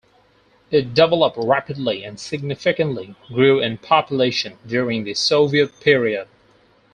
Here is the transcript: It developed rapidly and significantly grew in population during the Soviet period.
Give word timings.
It 0.71 0.95
developed 0.95 1.37
rapidly 1.37 2.03
and 2.03 2.19
significantly 2.19 3.13
grew 3.27 3.61
in 3.61 3.77
population 3.77 4.57
during 4.65 5.03
the 5.03 5.13
Soviet 5.13 5.79
period. 5.79 6.27